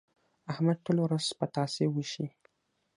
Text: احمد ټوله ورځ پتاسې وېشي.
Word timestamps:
احمد 0.51 0.77
ټوله 0.85 1.01
ورځ 1.05 1.25
پتاسې 1.39 1.83
وېشي. 1.89 2.25